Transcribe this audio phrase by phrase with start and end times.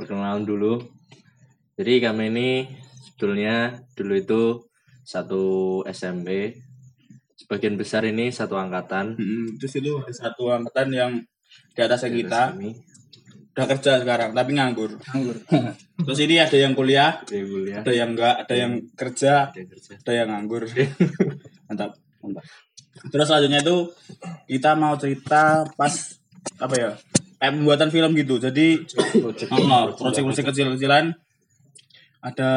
[0.00, 0.80] perkenalan dulu.
[1.76, 2.48] Jadi kami ini
[3.04, 4.42] sebetulnya dulu itu
[5.04, 5.44] satu
[5.84, 6.56] SMP.
[7.36, 9.20] Sebagian besar ini satu angkatan.
[9.20, 11.12] Mm, terus itu ada satu angkatan yang
[11.50, 12.72] di atasnya kita Kami
[13.50, 14.96] udah kerja sekarang tapi nganggur.
[14.96, 15.36] Nganggur.
[16.06, 19.92] terus ini ada yang kuliah, dari kuliah ada yang enggak, ada yang kerja, ada kerja.
[20.00, 20.62] ada yang nganggur.
[21.68, 22.44] mantap, mantap.
[23.10, 23.76] Terus selanjutnya itu
[24.48, 25.92] kita mau cerita pas
[26.56, 26.90] apa ya?
[27.40, 28.36] Kayak pembuatan film gitu.
[28.36, 29.32] Jadi oh,
[29.96, 31.16] proyek-proyek kecil-kecilan
[32.20, 32.50] ada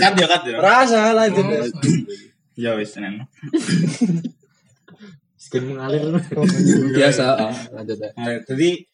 [0.00, 0.56] cut ya cut ya.
[0.64, 1.44] Rasa lanjut.
[2.56, 3.28] Ya wis tenan.
[5.36, 6.08] Skin mengalir.
[6.96, 7.24] Biasa.
[7.36, 8.10] ah, Lanjut ya.
[8.16, 8.86] Nah, jadi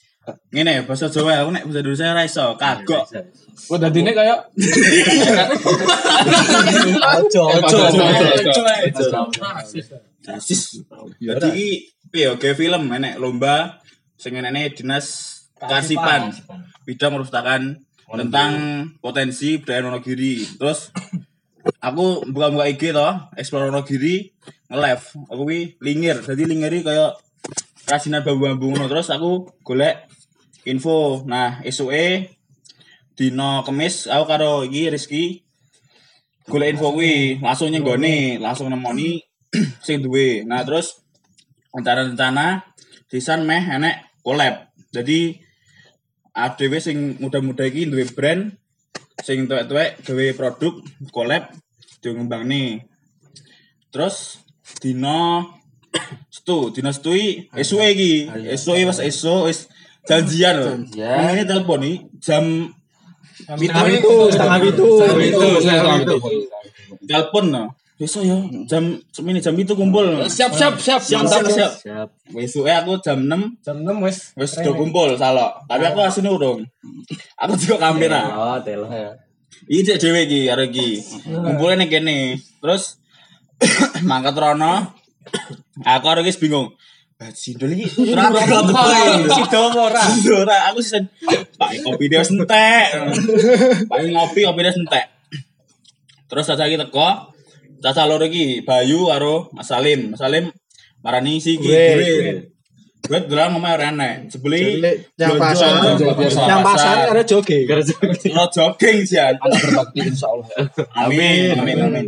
[0.52, 3.04] ngene ya bahasa Jawa aku nek bahasa Indonesia ora iso kagok.
[3.72, 4.52] Oh, dadine kayak
[7.20, 7.78] Ojo, ojo.
[10.20, 10.84] Rasis.
[11.16, 11.68] Jadi iki
[12.12, 13.80] piye gawe film enek lomba
[14.20, 16.32] sing enene dinas Kasipan
[16.88, 18.50] bidang merustakan tentang
[19.04, 20.40] potensi budaya Wonogiri.
[20.56, 20.88] Terus
[21.84, 24.32] aku buka-buka IG toh, explore Wonogiri,
[24.72, 25.04] nge-live.
[25.28, 26.16] Aku ki lingir.
[26.24, 27.20] Jadi lingiri kayak
[27.90, 28.86] kasinan bambu-bambu ngono.
[28.86, 30.06] Terus aku golek
[30.62, 31.26] info.
[31.26, 32.30] Nah, esuke
[33.20, 35.44] dino kemis aku karo iki Rizky
[36.48, 39.20] golek info kuwi langsung nyenggone langsung nemoni
[39.84, 41.04] sing duwe nah terus
[41.76, 42.64] rencana-rencana
[43.12, 45.36] desain meh enek collab jadi
[46.32, 48.56] ADW sing muda-muda iki duwe brand
[49.20, 50.74] sing tuwek-tuwek gawe produk
[51.12, 51.52] collab
[52.48, 52.80] nih
[53.92, 54.40] terus
[54.80, 55.59] dino
[56.30, 57.50] stu dino stu iki.
[57.54, 58.12] Esuke iki
[58.48, 59.66] esuke wis esu wis
[60.06, 60.54] janjian.
[60.56, 61.34] Lho Janjian.
[61.34, 62.44] ini telepon nih jam
[63.40, 66.16] Setengah itu, setengah itu.
[67.08, 67.64] telepon no.
[68.00, 68.32] Besok ya
[68.64, 70.24] jam semini jam itu kumpul.
[70.24, 71.00] Siap siap siap.
[71.04, 71.44] siap Mantap.
[71.44, 71.72] siap siap.
[71.84, 72.08] Siap.
[72.32, 74.32] besok aku jam 6 Jam 6 wes.
[74.38, 76.62] wis udah kumpul salah tapi aku aslinya urung
[77.36, 78.86] aku juga kamera Oh, telo.
[79.66, 80.88] ini cek dewe iki karo iki.
[81.26, 82.18] Kumpulnya nih kene.
[82.62, 82.96] Terus
[84.08, 84.96] mangkat rono
[85.84, 86.68] aku karo iki bingung
[87.20, 87.84] Bah, Sindol iki
[88.16, 88.40] ora apa
[89.28, 90.00] Sido ora.
[90.40, 90.96] Ora, aku sih
[91.60, 92.96] Pak kopi dia sentek.
[93.92, 95.04] Pak ngopi kopi dia sentek.
[96.32, 97.28] Terus Caca iki teko.
[97.84, 100.16] Caca loro iki Bayu karo Mas Salim.
[100.16, 100.48] Mas Salim
[101.04, 102.48] marani si iki gue.
[103.04, 104.32] Gue dolan ngomong ora enek.
[104.32, 104.80] Sebeli
[105.20, 105.72] Yang pasar.
[106.00, 106.40] biasa.
[106.48, 107.64] Yang pasar ada jogging.
[108.32, 109.20] Lo jogging sih.
[109.20, 110.48] Anak berbakti insya Allah.
[110.96, 112.06] Amin, amin, amin.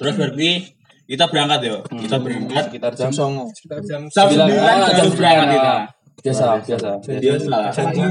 [0.00, 0.77] Terus berarti
[1.08, 1.76] kita berangkat ya.
[1.88, 2.62] Kita berangkat.
[2.68, 3.48] Sekitar jam 9.
[3.56, 4.46] Sekitar jam Sembilan.
[4.46, 5.74] 9 Ah, harus jam berangkat kita.
[6.18, 6.90] biasa biasa.
[6.98, 7.54] Biasa.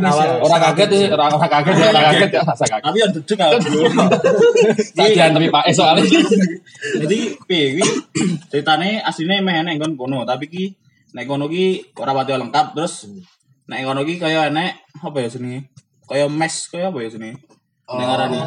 [0.02, 0.28] awal.
[0.40, 2.84] Orang kaget sih, orang orang kaget ya, orang kaget ya, rasa kaget.
[2.88, 3.80] Tapi yang duduk aku.
[4.98, 6.04] Kajian tapi Pak Es soalnya.
[7.04, 7.84] Jadi piye kuwi
[8.50, 10.64] ceritane asline meh enek nggon kono, tapi ki
[11.14, 13.12] nek kono ki ora pati lengkap terus
[13.68, 15.68] nek kono ki kaya enek apa ya jenenge?
[16.08, 17.44] Kaya mes kaya apa ya jenenge?
[17.88, 18.38] Nek ngarani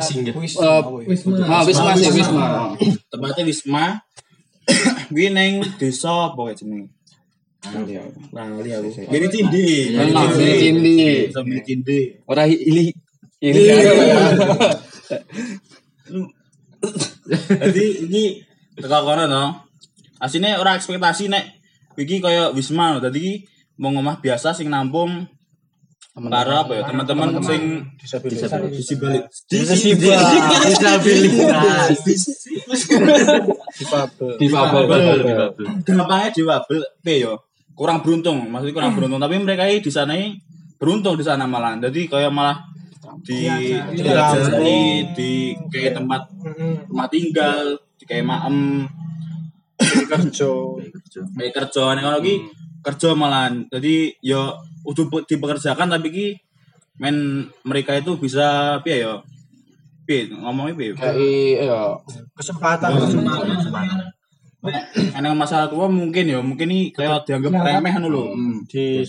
[1.44, 2.72] Ah, Wisma sih, Wisma.
[3.08, 3.84] tempatnya Wisma.
[5.10, 6.88] Kuwi ning desa apa ya jenenge?
[7.60, 7.92] Lali
[8.72, 8.88] aku.
[9.10, 9.66] Gini Cindi.
[9.92, 10.98] Gini Cindi.
[11.28, 12.00] Sambil Cindi.
[12.24, 12.94] Orang ili
[13.44, 13.64] ili.
[17.60, 18.24] Jadi ini
[18.80, 19.68] teko kono no.
[20.20, 21.44] Asline ora ekspektasi nek
[22.00, 22.98] iki kaya Wisma no.
[23.04, 23.34] Dadi iki
[23.76, 25.28] mau ngomah biasa sing nampung
[26.10, 26.82] karo apa ya?
[26.90, 28.50] teman-teman sing disabilitas.
[29.46, 30.26] Disabilitas.
[33.78, 34.30] Difabel.
[34.42, 35.00] Difabel.
[35.86, 37.38] gampangnya diwabel pe yo.
[37.78, 39.22] Kurang beruntung maksudnya kurang beruntung.
[39.22, 40.34] Tapi mereka ini di sana ini
[40.76, 41.78] beruntung di sana malah.
[41.78, 42.58] Jadi kayak malah
[43.22, 43.46] di
[43.94, 46.26] diajari di kayak tempat
[46.90, 48.86] rumah tinggal di kayak maem.
[49.80, 50.52] Kerja.
[51.38, 51.82] kayak kerja.
[51.96, 52.20] Nih kalau
[52.80, 56.26] kerja malah jadi yo udah bu- dipekerjakan tapi ki
[56.96, 57.16] men
[57.62, 59.20] mereka itu bisa piye yo
[60.04, 61.16] piye ngomongnya piye Kayak
[61.62, 61.80] ya
[62.32, 62.90] Kesempatan.
[65.16, 68.24] Enak masalah tua mungkin ya mungkin ini kayak dianggap remeh anu lho
[68.66, 69.00] Di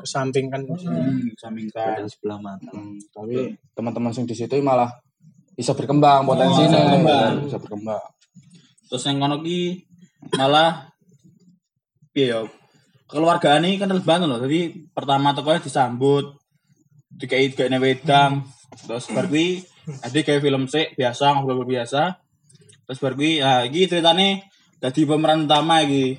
[0.00, 0.64] kesampingkan.
[0.64, 2.72] Hmm, sampingkan Dan sebelah mata.
[2.72, 4.88] Hmm, tapi teman-teman yang di situ malah
[5.52, 7.32] bisa berkembang potensinya berkembang.
[7.44, 8.04] bisa berkembang
[8.86, 9.88] terus yang kono ki
[10.32, 10.84] malah
[12.12, 12.40] piye ya
[13.06, 16.36] keluargaan ini kan banget loh jadi pertama tokonya disambut
[17.16, 18.44] dikait kayak wedang.
[18.84, 19.64] Terus kuwi
[20.02, 22.20] ada kayak film sih biasa ngobrol biasa.
[22.86, 24.44] Terus kuwi ah iki ceritane
[24.82, 26.16] jadi pemeran utama iki.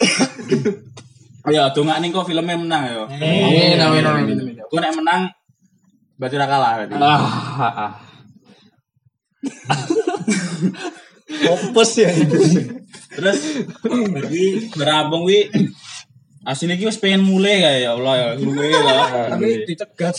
[1.50, 3.08] Ya dongak nih kok filmnya menang ya.
[3.08, 4.60] Amin amin amin.
[4.60, 5.32] Gue nek menang
[6.20, 6.94] berarti ra kalah berarti.
[7.00, 7.24] Ah
[7.64, 7.92] ah
[11.48, 12.12] Opus ya.
[13.16, 13.40] Terus
[13.88, 15.48] bagi berabung wi
[16.46, 19.36] asine iki wis pengen mulai kayak ya Allah ya luwe lah.
[19.36, 20.14] Tapi dicegat.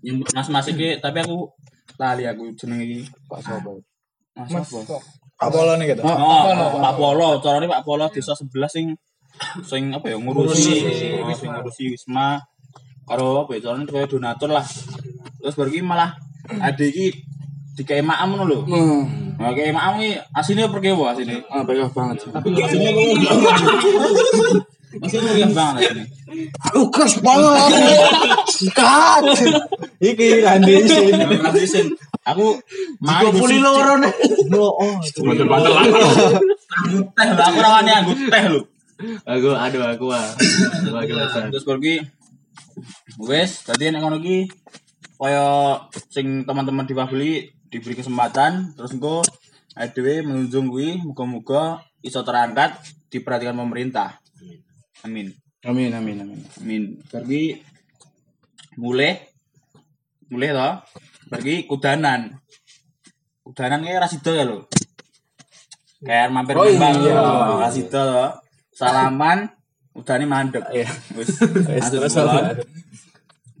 [0.00, 1.52] Yang mas-mas iki tapi aku
[2.00, 3.04] lali aku jeneng iki.
[3.28, 3.84] Pak Sopo.
[4.32, 4.96] Mas Mas apa?
[5.42, 6.06] Apolo nih gitu.
[6.06, 8.86] Oh, Pak Polo, carane Pak Polo desa 11 sing
[9.66, 10.76] sing apa ya ngurusi
[11.18, 12.38] oh, sing ngurusi Wisma
[13.08, 14.62] karo apa ya carane kaya donatur lah.
[15.42, 16.14] Terus baru malah
[16.62, 17.06] ade iki
[17.74, 18.58] dikai maam ngono lho.
[18.64, 19.31] Hmm.
[19.42, 21.42] Kayak maam iki asine perke wae asine.
[21.50, 22.30] Ah, baik banget.
[22.30, 23.04] Tapi asine kok
[25.02, 26.04] Asine perke banget asine.
[26.70, 27.70] Aku keras banget.
[28.46, 29.22] Sikat.
[29.98, 31.14] Iki Randy Sin.
[31.18, 31.86] Ngabisin.
[32.22, 32.54] Aku
[33.02, 34.14] mari Puli loro nih.
[34.54, 34.94] Oh, oh.
[35.02, 35.84] Bantel-bantel lah.
[36.72, 38.60] teh lho, aku rawani anggo teh lho.
[39.26, 40.30] Aku aduh aku ah.
[41.02, 41.50] Aku besar.
[41.50, 41.94] Terus ki
[43.20, 44.46] wes tadi nek ngono ki
[45.18, 45.78] kaya
[46.10, 47.32] sing teman-teman di Pabli
[47.72, 49.24] diberi kesempatan terus engko
[49.72, 52.76] dhewe menunjung kuwi muga-muga iso terangkat
[53.08, 54.20] diperhatikan pemerintah.
[55.00, 55.32] Amin.
[55.64, 56.40] Amin amin amin.
[56.60, 56.82] Amin.
[57.08, 57.56] Pergi
[58.76, 59.16] mulai
[60.28, 60.74] mulai toh.
[61.32, 62.36] Pergi kudanan.
[63.40, 64.68] Kudanan kayak rasido ya lo.
[66.02, 67.14] Kayak mampir Oh, Kembang, iya.
[67.16, 68.30] oh, rasido toh.
[68.76, 69.48] Salaman
[69.96, 70.68] udane mandek.
[70.68, 70.88] Iya.
[71.16, 71.40] Wis
[71.80, 72.44] masuk terus bulan.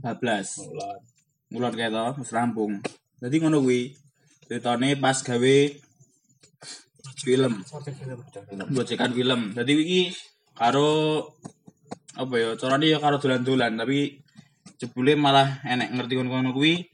[0.04, 0.20] apa?
[0.20, 1.54] 14.
[1.54, 2.72] Mulon kayak toh, wis rampung.
[3.22, 3.94] Jadi ngono kuwi.
[4.52, 5.56] Ceritane pas gawe
[7.24, 7.52] film.
[8.76, 9.56] Bocekan film.
[9.56, 10.00] Jadi iki
[10.52, 11.24] karo
[12.20, 14.20] apa ya carane ya karo dolan-dolan tapi
[14.76, 16.84] jebule malah enek ngerti ngono kuwi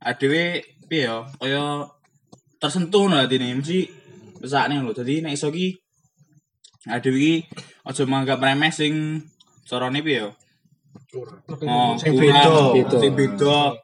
[0.00, 1.84] adewe piye ya kaya
[2.56, 3.84] tersentuh no atine mesti
[4.40, 5.76] besakne lho dadi nek iso ki
[6.88, 7.34] adewe iki
[7.84, 9.20] aja menganggap remeh sing
[9.68, 10.28] carane piye ya
[11.68, 12.72] oh Sing beda.
[12.96, 13.76] sing beda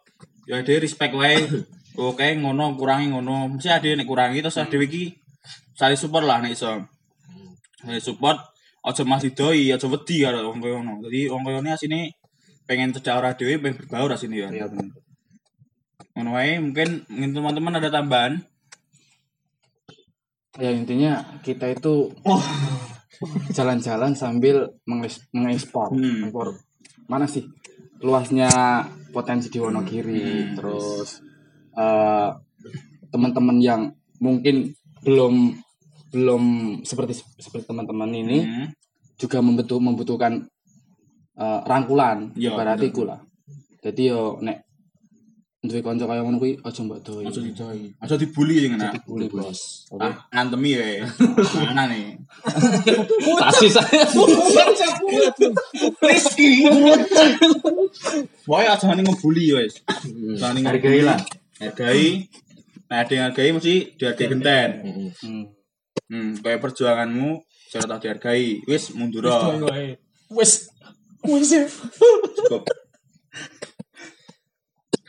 [0.49, 1.37] ya adewe respect wae
[1.96, 5.12] oke ngono kurangi ngono mesti adewe nek kurangi terus adewe iki
[5.76, 6.70] saling support lah nek iso
[7.82, 8.38] saling support
[8.82, 12.00] aja mas didoi aja wedi karo wong koyo ngono dadi wong koyo ini asine
[12.66, 14.90] pengen cedak ora dhewe pengen berbaur asine ya Iya benar.
[16.16, 18.42] ngono wae mungkin mungkin teman-teman ada tambahan
[20.52, 22.12] Ya intinya kita itu
[23.56, 26.28] jalan-jalan sambil mengekspor, mengekspor, Hmm.
[26.28, 26.48] mengekspor.
[27.08, 27.48] mana sih
[28.04, 28.52] luasnya
[29.16, 30.52] potensi di Wonogiri, Hmm.
[30.52, 31.24] terus
[31.72, 32.28] eh,
[33.08, 33.82] teman-teman yang
[34.19, 35.56] mungkin belum
[36.08, 36.42] belum
[36.84, 38.66] seperti seperti teman-teman ini Hmm.
[39.16, 40.44] juga membutuh membutuhkan
[41.34, 42.94] eh, rangkulan Iya, berarti bener.
[42.94, 43.20] iku lah.
[43.82, 44.62] Jadi yo nek
[45.62, 47.22] duwe kanca kaya ngono kuwi aja mbok doi.
[47.22, 49.86] aja didoi aja dibully sing ngene Dibully, Bos.
[49.94, 50.02] Oke.
[50.02, 51.06] ah ngantemi wae
[51.62, 52.18] mana nih
[53.38, 54.02] Kasih saya.
[58.46, 59.75] Wae aja ning ngebully wes.
[60.34, 60.66] Aja ning
[61.06, 61.18] lah.
[61.62, 62.26] Hargai.
[62.91, 64.70] Nah, ada yang hargai mesti dihargai genten.
[65.23, 65.44] Hmm.
[66.11, 67.41] Hmm, kayak perjuanganmu
[67.73, 68.67] cara tak dihargai.
[68.67, 69.31] Wis mundur.
[70.35, 70.69] Wes.
[71.25, 71.64] Wes ya.
[72.37, 72.67] Cukup.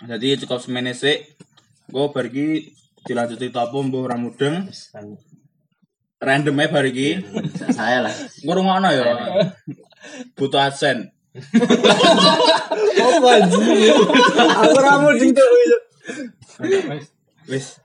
[0.04, 1.36] Jadi cukup semene sik.
[1.90, 2.72] Gue pergi
[3.04, 4.70] dilanjuti topo mbuh ora mudeng.
[6.24, 7.20] Random ae bar iki.
[7.76, 8.16] Saya lah.
[8.48, 9.04] Ngurungokno ya.
[10.38, 11.12] Butuh adsen.
[13.24, 13.90] Anjing?
[14.62, 15.48] Aku ramu ding tuh.
[17.48, 17.80] Wis